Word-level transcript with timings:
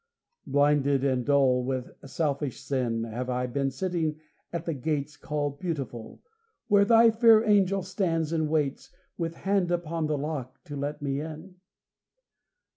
Blinded 0.47 1.03
and 1.03 1.23
dull 1.27 1.63
With 1.63 1.91
selfish 2.03 2.59
sin, 2.59 3.03
Have 3.03 3.29
I 3.29 3.45
been 3.45 3.69
sitting 3.69 4.19
at 4.51 4.65
the 4.65 4.73
gates 4.73 5.15
Called 5.15 5.59
Beautiful, 5.59 6.23
Where 6.67 6.85
Thy 6.85 7.11
fair 7.11 7.43
angel 7.47 7.83
stands 7.83 8.33
and 8.33 8.49
waits, 8.49 8.89
With 9.15 9.35
hand 9.35 9.69
upon 9.69 10.07
the 10.07 10.17
lock 10.17 10.63
to 10.63 10.75
let 10.75 11.03
me 11.03 11.19
in? 11.21 11.57